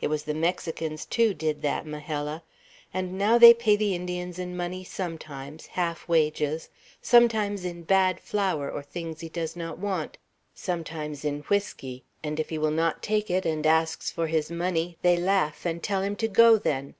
[0.00, 2.44] It was the Mexicans, too, did that, Majella.
[2.94, 6.68] And now they pay the Indians in money sometimes, half wages;
[7.02, 10.16] sometimes in bad flour, or things he does not want;
[10.54, 14.96] sometimes in whiskey; and if he will not take it, and asks for his money,
[15.02, 16.94] they laugh, and tell him to go, then.